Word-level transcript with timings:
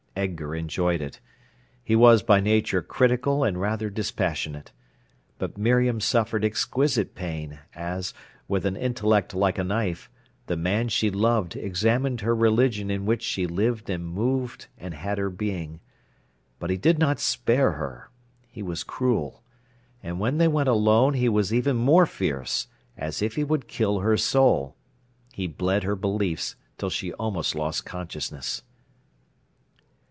Edgar 0.13 0.53
enjoyed 0.53 1.01
it. 1.01 1.19
He 1.83 1.95
was 1.95 2.21
by 2.21 2.41
nature 2.41 2.81
critical 2.83 3.43
and 3.43 3.59
rather 3.59 3.89
dispassionate. 3.89 4.71
But 5.39 5.57
Miriam 5.57 5.99
suffered 5.99 6.43
exquisite 6.45 7.15
pain, 7.15 7.59
as, 7.73 8.13
with 8.47 8.65
an 8.65 8.75
intellect 8.75 9.33
like 9.33 9.57
a 9.57 9.63
knife, 9.63 10.11
the 10.47 10.57
man 10.57 10.89
she 10.89 11.09
loved 11.09 11.55
examined 11.55 12.21
her 12.21 12.35
religion 12.35 12.91
in 12.91 13.05
which 13.05 13.23
she 13.23 13.47
lived 13.47 13.89
and 13.89 14.05
moved 14.05 14.67
and 14.77 14.93
had 14.93 15.17
her 15.17 15.29
being. 15.31 15.79
But 16.59 16.69
he 16.69 16.77
did 16.77 16.99
not 16.99 17.19
spare 17.19 17.71
her. 17.71 18.11
He 18.47 18.61
was 18.61 18.83
cruel. 18.83 19.41
And 20.03 20.19
when 20.19 20.37
they 20.37 20.47
went 20.49 20.69
alone 20.69 21.13
he 21.15 21.29
was 21.29 21.53
even 21.53 21.77
more 21.77 22.05
fierce, 22.05 22.67
as 22.95 23.21
if 23.23 23.37
he 23.37 23.45
would 23.45 23.67
kill 23.67 23.99
her 23.99 24.17
soul. 24.17 24.75
He 25.33 25.47
bled 25.47 25.81
her 25.83 25.95
beliefs 25.95 26.57
till 26.77 26.91
she 26.91 27.13
almost 27.13 27.55
lost 27.55 27.85
consciousness. 27.85 28.61